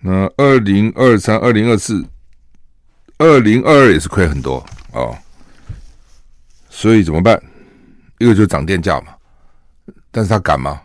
[0.00, 2.04] 那二零二三、二零二四、
[3.18, 5.16] 二零二二也是亏很多哦。
[6.68, 7.40] 所以怎么办？
[8.18, 9.14] 一个就是涨电价嘛，
[10.10, 10.80] 但是他敢吗？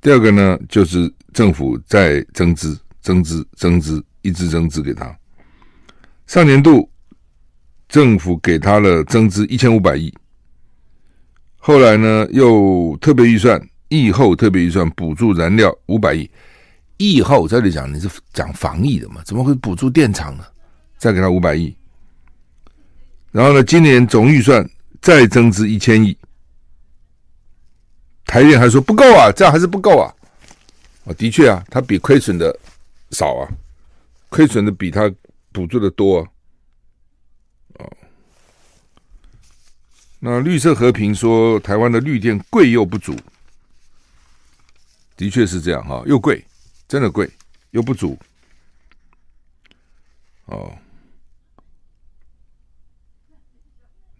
[0.00, 5.16] 第二个呢，就是政府在增资、增资、增资，一直增资给他。
[6.26, 6.90] 上年度
[7.88, 10.12] 政府给他了增资一千五百亿，
[11.56, 16.28] 后来呢又特别预算、疫后特别预算补助燃料五百亿。
[16.96, 19.20] 疫后这里讲你是讲防疫的嘛？
[19.24, 20.44] 怎么会补助电厂呢？
[20.96, 21.74] 再给他五百亿，
[23.30, 24.66] 然后呢，今年总预算
[25.02, 26.16] 再增资一千亿。
[28.24, 30.14] 台电还说不够啊，这样还是不够啊！
[31.04, 32.56] 啊，的确啊，他比亏损的
[33.10, 33.48] 少啊，
[34.30, 35.12] 亏损的比他
[35.52, 36.28] 补助的多啊。
[40.26, 43.14] 那绿色和平说台湾的绿电贵又不足，
[45.18, 46.42] 的确是这样哈，又贵，
[46.88, 47.30] 真的贵
[47.72, 48.18] 又不足。
[50.46, 50.74] 哦，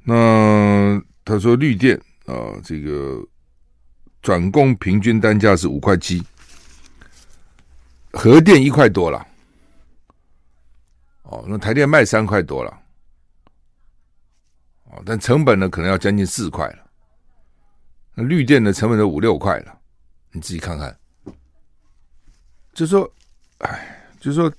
[0.02, 3.26] 那他说绿电啊，这个。
[4.20, 6.22] 转供平均单价是五块七，
[8.10, 9.26] 核电一块多了。
[11.24, 12.83] 哦，那台电卖三块多了。
[15.04, 16.78] 但成本呢，可能要将近四块了。
[18.14, 19.78] 那绿电的成本都五六块了，
[20.32, 20.96] 你自己看看。
[22.72, 23.10] 就说，
[23.58, 24.52] 哎，就说，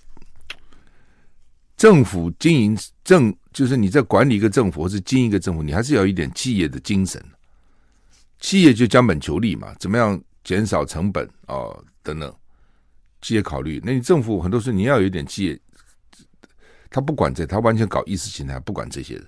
[1.77, 7.23] 政府经营政，就是你在管理一个政府或是经营一个政府，你还是要一点企业的精神。
[8.39, 11.85] 企业就将本求利嘛，怎么样减少成本啊、哦？
[12.03, 12.33] 等等，
[13.21, 13.81] 企业考虑。
[13.83, 15.59] 那你政府很多时候你要有一点企业，
[16.89, 19.25] 他不管这，他完全搞意识形态，不管这些的，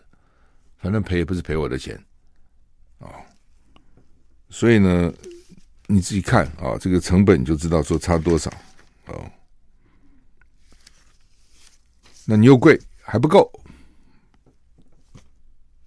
[0.78, 2.02] 反正赔也不是赔我的钱、
[3.00, 3.10] 哦。
[4.50, 5.14] 所以呢，
[5.88, 8.52] 你自己看啊、这个成本你就知道说差多少
[9.06, 9.32] 哦。
[12.26, 13.52] 那你又贵还不够，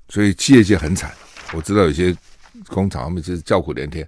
[0.09, 1.15] 所以企业界很惨。
[1.53, 2.17] 我知道有些。
[2.67, 4.07] 工厂他们就是叫苦连天，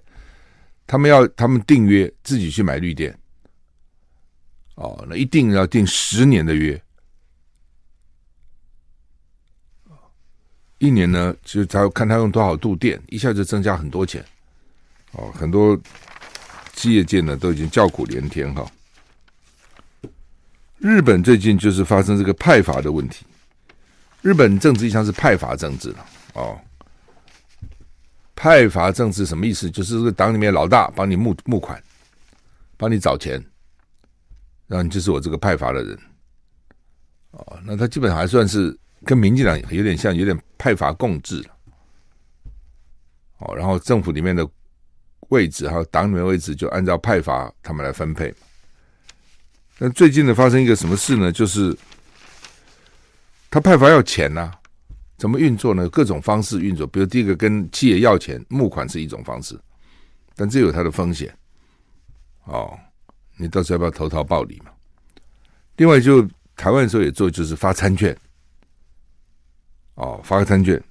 [0.85, 3.17] 他们要他们订约自己去买绿电，
[4.75, 6.81] 哦，那一定要订十年的约，
[10.83, 14.21] 一年呢，就他看他用多少度电，一下就增加很多钱，
[15.13, 15.79] 哦，很多
[16.73, 18.69] 企业界呢都已经叫苦连天哈。
[20.79, 23.25] 日本最近就是发生这个派阀的问题，
[24.21, 26.59] 日本政治一向是派阀政治了，哦。
[28.35, 29.71] 派阀政治什么意思？
[29.71, 31.81] 就是这个党里面老大帮你募募款，
[32.75, 33.41] 帮你找钱，
[34.67, 35.97] 然后你就是我这个派阀的人。
[37.31, 41.43] 哦，那他基本上还算是跟民进党有点像，有点派阀共治。
[43.39, 44.47] 哦，然后政府里面的
[45.29, 48.33] 位置还有党里面位置就按照派阀他们来分配。
[49.77, 51.31] 那最近呢，发生一个什么事呢？
[51.31, 51.75] 就是
[53.49, 54.51] 他派阀要钱呐、
[55.17, 55.89] 怎么运作呢？
[55.89, 59.59] 各种方式运作，比如第一个跟企业要钱募款是一种方式，
[60.35, 61.35] 但这有它的风险。
[62.45, 62.77] 哦，
[63.35, 64.71] 你到时候要不要投桃报李嘛？
[65.75, 68.15] 另外，就台湾的时候也做，就是发餐券。
[69.95, 70.81] 哦，发个餐券，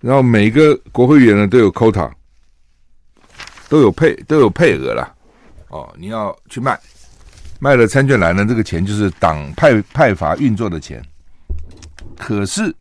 [0.00, 2.10] 然后每个国会议员呢都有 quota，
[3.68, 5.16] 都有配都有配额了。
[5.68, 6.78] 哦，你要去卖，
[7.58, 11.02] 卖了餐券来呢，这个钱就是党派派阀运作的钱。
[12.16, 12.74] 可是。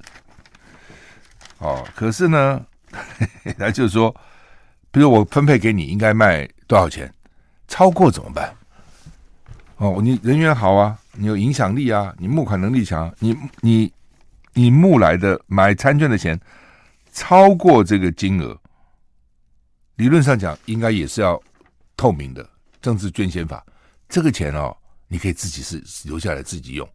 [1.60, 2.66] 哦，可是呢，
[3.58, 4.16] 那就是说，
[4.92, 7.14] 比如我分配给你，应该卖多少钱？
[7.68, 8.56] 超过怎么办？
[9.76, 13.92] 哦，你人缘好啊，你有影响力啊，你募款能力强，你你
[14.54, 16.40] 你募来的买餐券的钱
[17.12, 18.58] 超过这个金额，
[19.96, 21.42] 理论上讲应该也是要
[21.96, 22.48] 透明的
[22.82, 23.66] 政治捐献法。
[24.08, 24.76] 这个钱哦，
[25.08, 26.90] 你可以自己是留下来自己用。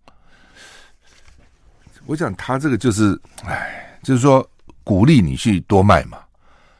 [2.06, 4.48] 我想他这个就是，哎，就是说。
[4.86, 6.18] 鼓励你去多卖嘛，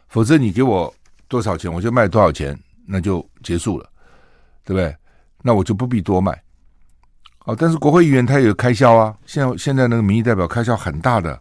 [0.08, 0.94] 否则你给我
[1.26, 2.54] 多少钱，我就卖多少钱，
[2.86, 3.90] 那就结束了，
[4.62, 4.94] 对不对？
[5.40, 6.43] 那我就不必多卖。
[7.44, 11.38] 哦，但是国会议员他也有开销啊，现在现在那个民意代表开销很大的，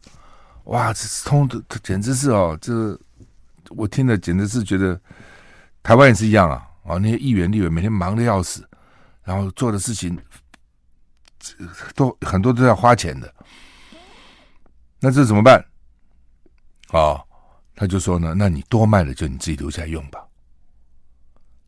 [0.66, 2.98] 哇，这通的，简直是哦，这
[3.70, 5.00] 我听了简直是觉得
[5.82, 8.68] 台湾也是一样啊，啊，那些议员、立委每天忙得要死，
[9.24, 10.18] 然后做的事情
[11.96, 13.34] 都很多都要花钱的，
[15.00, 15.58] 那这怎么办？
[16.90, 17.22] 啊、哦，
[17.76, 20.20] 他就说呢，那你多卖了就你自己留下来用吧。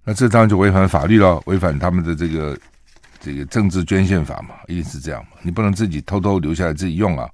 [0.03, 2.55] 那这当然就违反法律了，违反他们的这个
[3.25, 5.31] 这个政治捐献法嘛，一定是这样嘛。
[5.41, 7.27] 你不能自己偷偷留下来自己用啊，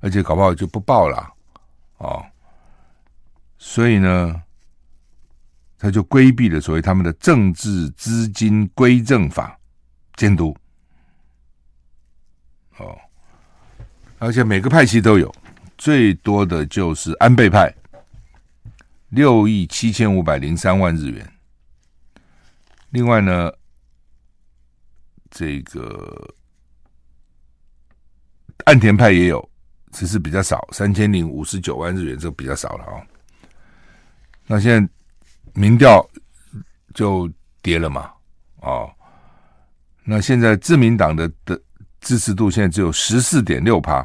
[0.00, 1.32] 而且搞不好就不报了、
[1.96, 2.22] 哦。
[3.56, 4.42] 所以呢，
[5.78, 9.58] 他就规避了所谓他们的政治资金归正法
[10.16, 10.54] 监督。
[12.76, 12.94] 哦，
[14.18, 15.34] 而且每个派系都有，
[15.78, 17.74] 最多的就是安倍派，
[19.08, 21.32] 六亿七千五百零三万日元。
[22.90, 23.50] 另外呢，
[25.38, 26.34] 这个
[28.64, 29.48] 岸田派也有，
[29.92, 33.06] 只是比较少，三千零五十九万日元，这比较少了啊、哦。
[34.48, 34.92] 那现在
[35.54, 36.04] 民调
[36.92, 37.30] 就
[37.62, 38.12] 跌了嘛，
[38.62, 38.92] 哦，
[40.02, 41.62] 那现在自民党的的
[42.00, 44.04] 支持度现在只有十四点六趴，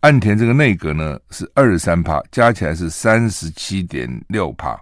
[0.00, 4.78] 岸田这个内阁呢是二十三趴，加起来是三十七点六趴。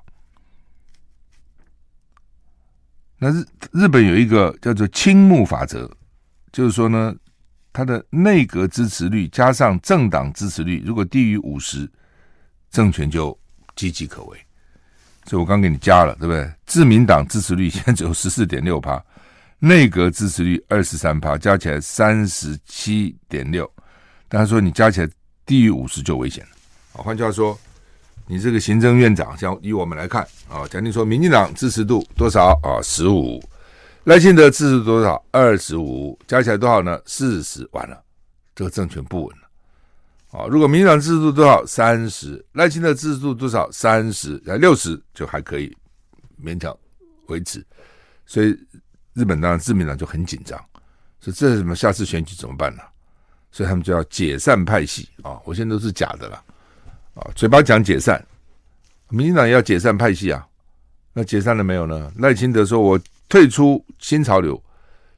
[3.25, 5.89] 那日日本有一个叫做青木法则，
[6.51, 7.15] 就是说呢，
[7.73, 11.89] 他的内阁支持率加上政党支持率，如果低于五十，
[12.73, 13.31] 政权就
[13.77, 14.37] 岌岌可危。
[15.25, 16.53] 所以我刚给你加了，对不对？
[16.67, 19.01] 自民党支持率现在只有十四点六趴，
[19.61, 23.73] 内阁支持率二十三趴，加起来三十七点六。
[24.29, 25.09] 但他说你加起来
[25.47, 26.51] 低于五十就危险了。
[26.95, 27.57] 啊，换句话说。
[28.33, 32.81] 你这个行政院长，像以我们来看啊，假定说民进党支持度多少啊？
[32.83, 33.39] 十五，
[34.05, 35.23] 赖清德支持多少？
[35.31, 36.99] 二十五，加起来多少呢？
[37.05, 38.03] 四十，完了，
[38.55, 40.47] 这个政权不稳了啊！
[40.47, 41.63] 如果民进党支持度多少？
[41.67, 43.71] 三十，赖清德支持度多少？
[43.71, 45.71] 三十，啊六十就还可以
[46.43, 46.75] 勉强
[47.27, 47.63] 维持。
[48.25, 48.59] 所以
[49.13, 50.59] 日本当然自民党就很紧张，
[51.21, 51.77] 说这是什么？
[51.77, 52.81] 下次选举怎么办呢？
[53.51, 55.39] 所以他们就要解散派系啊！
[55.45, 56.43] 我现在都是假的了。
[57.15, 58.25] 啊，嘴巴讲解散，
[59.09, 60.47] 民进党要解散派系啊。
[61.13, 62.11] 那解散了没有呢？
[62.17, 62.99] 赖清德说：“我
[63.29, 64.61] 退出新潮流。”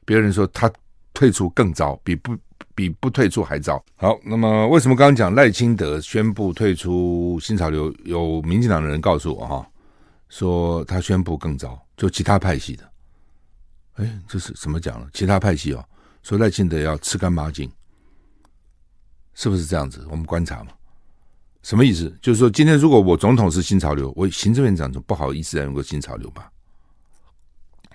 [0.03, 0.69] 别人说他
[1.13, 2.37] 退出更糟，比不
[2.75, 3.83] 比不退出还糟。
[3.95, 7.91] 好，那么为什么刚刚讲赖清德宣布退出新潮流？
[8.03, 9.67] 有民进党的人告诉我哈，
[10.27, 12.83] 说他宣布更糟，就其他派系的。
[13.93, 15.07] 哎，这是怎么讲呢？
[15.13, 15.83] 其他派系哦，
[16.21, 17.71] 说赖清德要吃干抹净，
[19.33, 20.05] 是不是这样子？
[20.11, 20.71] 我们观察嘛。
[21.65, 22.15] 什么意思？
[22.21, 26.51] 就是说，今天如果我总统是新潮流，我行政院长就不好意思再用个新潮流吧？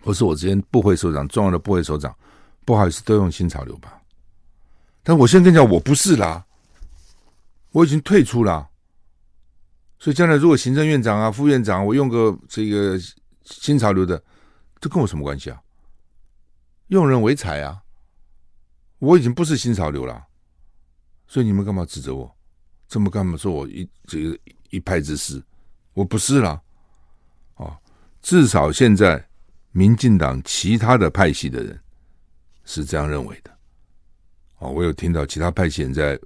[0.03, 2.13] 或是我之前部会首长、重要的部会首长，
[2.65, 4.03] 不好意思都用新潮流吧？
[5.05, 6.45] 但我现在跟你讲，我不是啦，
[7.71, 8.69] 我已经退出了。
[10.01, 12.99] 所以将来如果行政院长啊、副院长，我用个这个
[13.45, 14.21] 新潮流的，
[14.81, 15.63] 这跟我什么关系啊？
[16.89, 17.81] 用人唯才啊！
[18.99, 20.25] 我已经不是新潮流了，
[21.29, 22.37] 所以你们干嘛指责我？
[22.91, 24.37] 这么干嘛说我一这个
[24.71, 25.41] 一派之师？
[25.95, 26.61] 我不是啦，
[27.55, 27.77] 哦，
[28.21, 29.25] 至少现在
[29.71, 31.79] 民进党其他的派系的人
[32.65, 33.57] 是这样认为的，
[34.59, 36.19] 哦，我有听到其他派系人在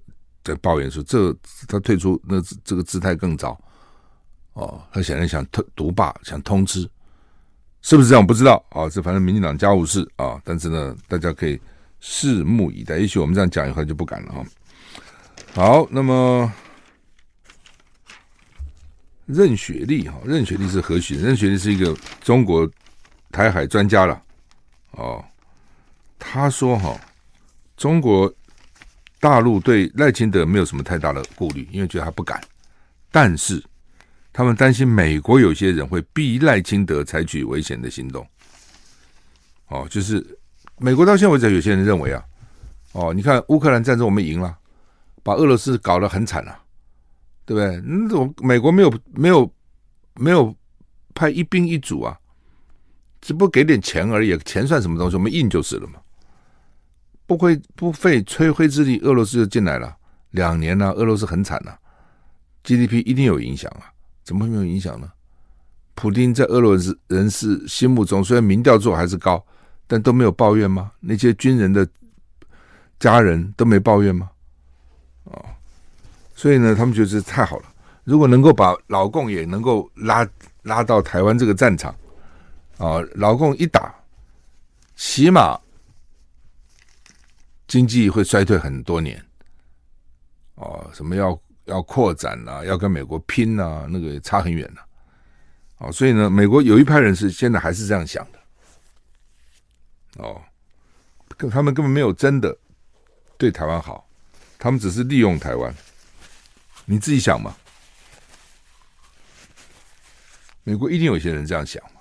[0.42, 1.30] 在抱怨说，这
[1.68, 3.58] 他退出那这个姿态更早，
[4.54, 6.88] 哦，他显然想独独霸，想通吃，
[7.82, 8.26] 是不是这样？
[8.26, 11.60] 不知道啊，这反正民进党家务事啊，但是呢，大家可以
[12.00, 12.98] 拭目以待。
[12.98, 14.44] 也许我们这样讲以后就不敢了哈。
[15.54, 16.52] 好，那么
[19.26, 21.26] 任雪莉哈，任雪莉是何许人？
[21.26, 22.68] 任雪莉是一个中国
[23.30, 24.20] 台海专家了
[24.92, 25.24] 哦。
[26.18, 26.98] 他说哈，
[27.76, 28.32] 中国
[29.20, 32.40] 大陆对赖清德没有什么太大的顾虑，因为觉得他不敢。
[33.10, 33.62] 但是
[34.32, 38.26] 他们担心美国有些人会逼赖清德采取危险的行动。
[39.68, 40.24] 哦，就是
[40.78, 42.24] 美国到现在为止，有些人认为啊，
[42.92, 44.58] 哦，你看乌克兰战争我们赢了。
[45.24, 46.62] 把俄罗斯搞得很惨了，啊，
[47.44, 47.82] 对不对？
[47.84, 49.52] 那种美国没有没有
[50.14, 50.54] 没有
[51.14, 52.16] 派一兵一卒啊，
[53.20, 55.16] 只不过给点钱而已，钱算什么东西？
[55.16, 55.94] 我们印就是了嘛。
[57.26, 59.96] 不会不费吹灰之力，俄罗斯就进来了，
[60.32, 61.78] 两年了，俄罗斯很惨了，啊
[62.62, 63.88] ，GDP 一定有影响啊，
[64.22, 65.10] 怎么会没有影响呢？
[65.94, 69.42] 普丁在俄罗斯人士心目中，虽然民调做还是高，
[69.86, 70.92] 但都没有抱怨吗？
[71.00, 71.88] 那些军人的
[72.98, 74.28] 家人都没抱怨吗？
[76.44, 77.72] 所以呢，他们觉得这太好了。
[78.04, 80.28] 如果能够把老共也能够拉
[80.60, 81.90] 拉到台湾这个战场，
[82.76, 83.94] 啊，老共一打，
[84.94, 85.58] 起码
[87.66, 89.24] 经济会衰退很多年。
[90.56, 94.86] 哦，什么要要扩展啊，要跟美国拼啊，那个差很远了。
[95.78, 98.38] 哦，所以呢，美国有一派人是现在还是这样想的。
[100.22, 100.38] 哦，
[101.50, 102.54] 他们根本没有真的
[103.38, 104.06] 对台湾好。
[104.58, 105.74] 他们只是利用台湾，
[106.84, 107.56] 你自己想嘛？
[110.62, 112.00] 美国一定有些人这样想嘛？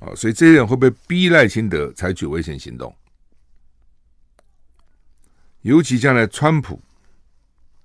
[0.00, 2.94] 啊，所以这些人会不会逼赖清德采取危险行动？
[5.62, 6.82] 尤其将来川普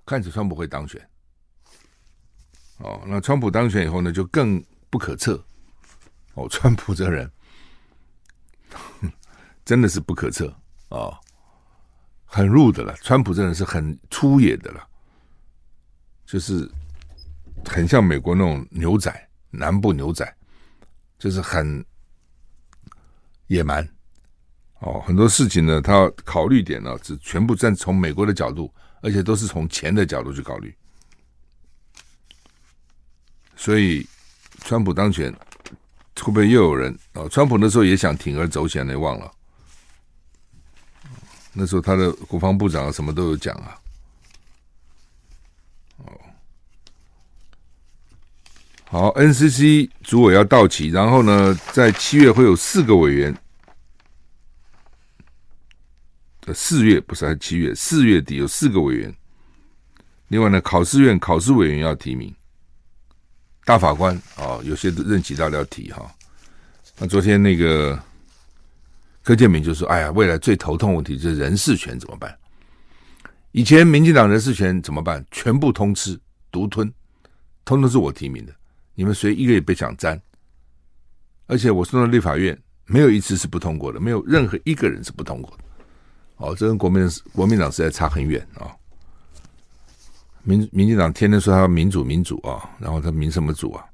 [0.06, 1.10] 看着川普会当选，
[2.80, 5.42] 哦，那川普当选以后呢，就更不可测。
[6.34, 7.32] 哦，川普这人
[9.64, 10.48] 真的是不可测
[10.90, 10.98] 啊。
[10.98, 11.20] 哦
[12.32, 14.88] 很入的了，川普真的是很粗野的了，
[16.28, 16.70] 就是
[17.66, 19.12] 很像美国那种牛仔，
[19.50, 20.32] 南部牛仔，
[21.18, 21.84] 就是很
[23.48, 23.84] 野蛮
[24.82, 25.02] 哦。
[25.08, 28.72] 很多事情呢，他考虑点呢，是全部站从美国的角度，
[29.02, 30.74] 而且都是从钱的角度去考虑。
[33.56, 34.08] 所以，
[34.60, 35.34] 川普当选
[36.22, 37.28] 会不会又有人哦？
[37.28, 39.32] 川普那时候也想铤而走险，你忘了。
[41.52, 43.76] 那时候他的国防部长什么都有讲啊，
[45.98, 46.12] 哦，
[48.86, 53.36] 好，NCC 主委要到期，然后呢，在七月会有四个委员，
[56.46, 59.14] 呃四月不是还七月，四月底有四个委员，
[60.28, 62.34] 另外呢，考试院考试委员要提名，
[63.66, 66.10] 大法官啊，有些任期到了要提哈，
[67.00, 68.00] 那昨天那个。
[69.30, 72.36] 柯建铭就说：“哎呀，未来最头痛问题就是人事权怎么办？
[73.52, 75.24] 以前民进党人事权怎么办？
[75.30, 76.20] 全部通吃、
[76.52, 76.92] 独吞，
[77.64, 78.56] 通通是我提名的，
[78.96, 80.20] 你们谁一个也别想沾。
[81.46, 85.64] 而且我送到立法院，没有一次是不通过的，没有任何一个人是不通过的。
[86.38, 88.72] 哦，这跟国民国民党实在差很远啊、哦！
[90.42, 93.86] 民民进党天天说他民主民主啊、然后他民什么主啊？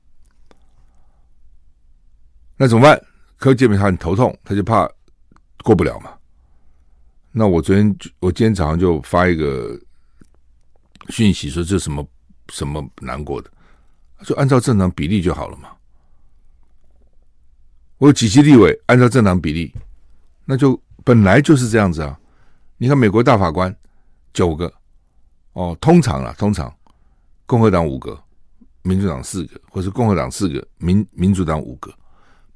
[2.55, 2.97] 那怎么办？
[3.36, 4.89] 柯建铭他很头痛，他就怕。”
[5.66, 6.11] 过不了嘛？
[7.32, 9.76] 那我昨天我今天早上就发一个
[11.09, 12.07] 讯息说，这什么
[12.49, 13.49] 什么难过的，
[14.24, 15.70] 就按照正常比例就好了嘛。
[17.97, 19.74] 我有几级立委按照正常比例，
[20.45, 22.16] 那就本来就是这样子啊。
[22.78, 23.76] 你看美国大法官
[24.32, 24.72] 九个
[25.53, 26.72] 哦，通常啊，通常
[27.47, 28.22] 共和党五个，
[28.84, 31.91] 民主党四个，或是共和党四个，民民主党五个，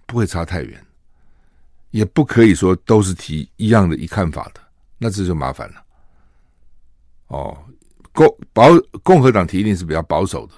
[0.06, 0.86] 不会差太远。
[1.92, 4.62] 也不可以说都是提一样的一看法的，
[4.98, 5.84] 那这就麻烦了。
[7.28, 7.58] 哦，
[8.12, 8.70] 共保
[9.02, 10.54] 共和党提一定是比较保守的，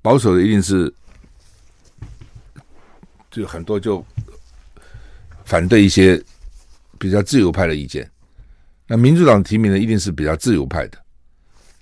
[0.00, 0.92] 保守的一定是
[3.30, 4.04] 就很多就
[5.44, 6.22] 反对一些
[6.98, 8.08] 比较自由派的意见。
[8.86, 10.98] 那民主党提名的一定是比较自由派的，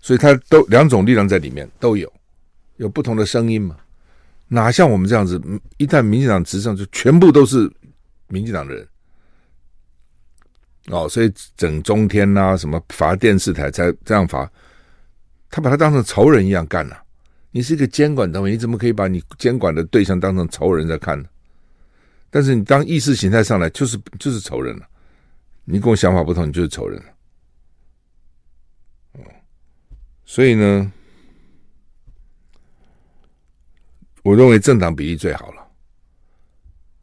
[0.00, 2.10] 所以他都两种力量在里面都有，
[2.76, 3.76] 有不同的声音嘛。
[4.48, 5.38] 哪像我们这样子，
[5.76, 7.70] 一旦民进党执政，就全部都是。
[8.32, 8.88] 民进党的人
[10.86, 14.50] 哦，所以整中天呐、什么罚电视台才这样罚，
[15.50, 17.04] 他把他当成仇人一样干了、
[17.50, 21.28] 你是一个监管单位，你怎么可以把你监管的对象当成仇人在看呢？
[22.30, 24.88] 但是你当意识形态上来，就是就是仇人了。
[25.64, 27.08] 你跟我想法不同，你就是仇人了。
[29.12, 29.20] 哦，
[30.24, 30.90] 所以呢，
[34.22, 35.68] 我认为政党比例最好了。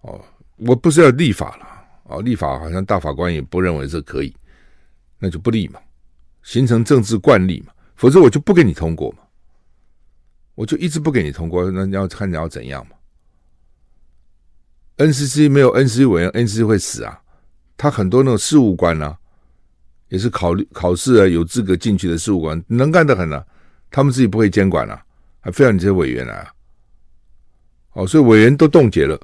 [0.01, 0.25] 哦。
[0.59, 1.65] 我不是要立法了
[2.15, 2.21] 啊！
[2.21, 4.35] 立法好像大法官也不认为这可以，
[5.17, 5.79] 那就不立嘛，
[6.43, 9.19] 形成政治惯例嘛，否则我就不给你通过嘛，
[10.55, 12.95] 我就一直不给你通过，那你要看你要怎样嘛
[14.97, 17.21] ？NCC 没有 NCC 委员，NCC 会死啊！
[17.77, 19.17] 他很多那种事务官啊，
[20.09, 23.45] 也是考虑考试啊，有资格进去的事务官，能干得很啊，
[23.91, 25.01] 他们自己不会监管啊，
[25.39, 26.53] 还非要你这些委员来啊！
[27.93, 29.19] 哦，所以委员都冻结了。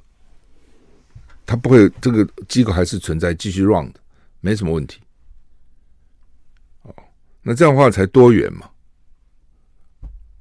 [1.45, 3.99] 他不会，这个机构还是存在，继续 run 的，
[4.41, 4.99] 没什么问题。
[6.81, 6.93] 哦，
[7.43, 8.69] 那这样的话才多元嘛。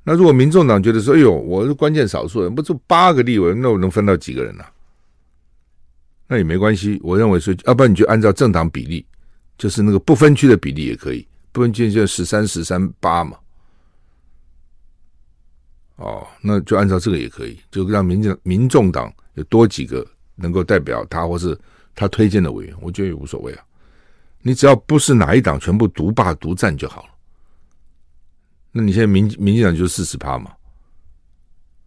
[0.02, 4.62] 那如果民众党觉得说，哎呦，我是关键少数人，不就八个立委，那我能分到几个人呢？
[4.62, 4.72] 啊？
[6.26, 6.98] 那也没关系。
[7.02, 9.05] 我认为说，要不然你就按照政党比例，
[9.59, 13.38] 就是那个不分区的比例也可以，不分区就十三十三八嘛。
[15.96, 20.07] 哦，那就按照这个也可以，就让民进民众党有多几个。
[20.35, 21.59] 能够代表他或是
[21.95, 23.64] 他推荐的委员，我觉得也无所谓啊。
[24.43, 27.09] 你只要不是哪一党全部独霸独占就好了。
[28.72, 30.53] 那你现在民民进党就四十趴嘛，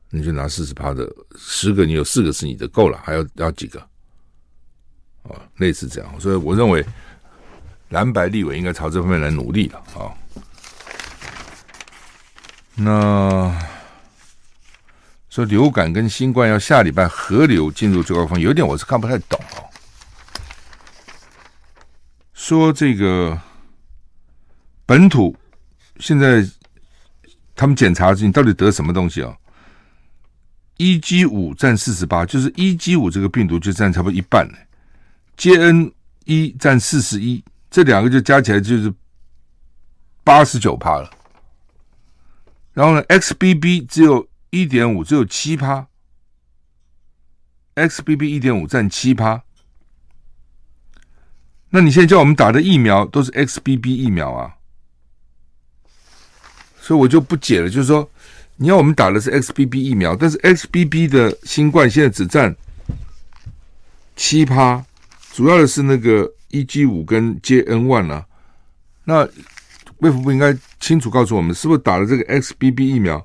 [0.10, 3.80] 你就拿四十趴的十个，你有四个是你的够了，还要要几个？
[5.24, 6.20] 啊，类似这样。
[6.20, 6.86] 所以我认为
[7.90, 10.16] 蓝白立委应该朝这方面来努力了啊。
[12.76, 13.77] 那。
[15.30, 19.64] 说流感跟新冠要下礼拜合流进入最高峰，有点我是看不太懂哦。
[22.34, 23.38] 说这个
[24.86, 25.36] 本土
[26.00, 26.48] 现在
[27.56, 29.36] 他们检查你到底得什么东西啊
[30.78, 34.58] ？EG 五占四十八，就是 EG 五这个病毒就占差不多一半呢。
[35.38, 35.92] JN
[36.24, 38.92] 一占四十一，这两个就加起来就是
[40.24, 41.12] 八十九趴了。
[42.74, 44.26] 然后呢，XBB 只有。
[44.50, 45.88] 一点五只有七趴
[47.76, 49.44] ，XBB 一点五占七趴。
[51.70, 54.56] 那你现在叫我们打的疫苗都是 XBB 疫苗啊，
[56.80, 58.10] 所以我就不解了，就是说
[58.56, 62.56] 你要我们打的是 XBB 疫苗，但是 XBB 的新冠现在只占
[64.16, 64.84] 七趴，
[65.34, 68.26] 主要的是那个 EG 五跟 JN one 啊。
[69.04, 69.28] 那
[69.98, 73.24] 卫福部应该清楚告诉我们，是不是打了这个 XBB 疫苗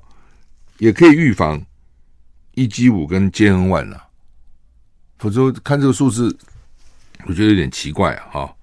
[0.77, 1.63] 也可以预防
[2.55, 3.97] EG 五跟 JN one 呢？
[5.17, 6.37] 否则看这个数字。
[7.25, 8.55] 我觉得有点奇怪啊，哈，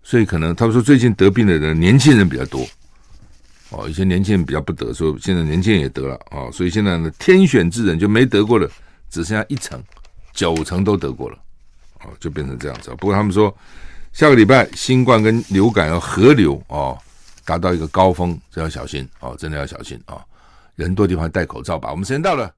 [0.00, 2.64] 所以可能他们说最近得病的人年轻人比较多，
[3.70, 8.70] 哦，以前年轻人比较不得，说现在年轻人也得了啊，所以现在呢，天选之人就没得过的
[9.10, 9.82] 只剩下一层，
[10.32, 11.36] 九成都得过了，
[12.04, 12.90] 哦，就变成这样子。
[12.90, 13.52] 不过他们说
[14.12, 16.96] 下个礼拜新冠跟流感要合流哦，
[17.44, 20.24] 达到一个高峰，这要小心哦，真的要小心啊，
[20.76, 21.90] 人多地方戴口罩吧。
[21.90, 22.54] 我们时间到了。